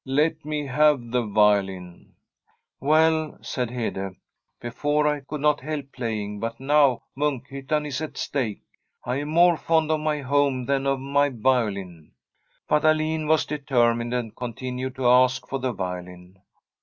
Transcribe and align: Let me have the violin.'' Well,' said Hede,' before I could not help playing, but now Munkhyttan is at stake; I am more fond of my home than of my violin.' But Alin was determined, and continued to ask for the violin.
Let 0.03 0.43
me 0.43 0.65
have 0.65 1.11
the 1.11 1.21
violin.'' 1.21 2.13
Well,' 2.79 3.37
said 3.43 3.69
Hede,' 3.69 4.13
before 4.59 5.07
I 5.07 5.19
could 5.19 5.41
not 5.41 5.61
help 5.61 5.91
playing, 5.91 6.39
but 6.39 6.59
now 6.59 7.03
Munkhyttan 7.15 7.85
is 7.85 8.01
at 8.01 8.17
stake; 8.17 8.63
I 9.05 9.17
am 9.17 9.29
more 9.29 9.57
fond 9.57 9.91
of 9.91 9.99
my 9.99 10.21
home 10.21 10.65
than 10.65 10.87
of 10.87 10.99
my 10.99 11.29
violin.' 11.29 12.13
But 12.67 12.83
Alin 12.83 13.27
was 13.27 13.45
determined, 13.45 14.11
and 14.15 14.35
continued 14.35 14.95
to 14.95 15.05
ask 15.07 15.47
for 15.47 15.59
the 15.59 15.71
violin. 15.71 16.41